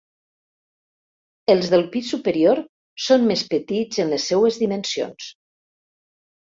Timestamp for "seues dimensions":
4.33-5.31